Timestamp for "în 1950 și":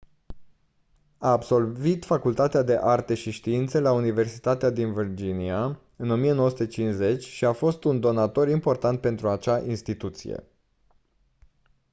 5.95-7.45